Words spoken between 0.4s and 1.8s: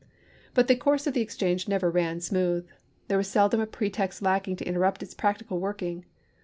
But the course of exchange